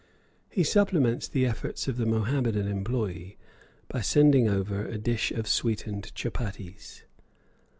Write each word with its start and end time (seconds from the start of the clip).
He 0.49 0.63
supplements 0.63 1.27
the 1.27 1.45
efforts 1.45 1.87
of 1.87 1.97
the 1.97 2.07
Mohammedan 2.07 2.67
employe, 2.67 3.35
by 3.87 4.01
sending 4.01 4.49
over 4.49 4.83
a 4.83 4.97
dish 4.97 5.29
of 5.31 5.47
sweetened 5.47 6.11
chuppaties. 6.15 7.03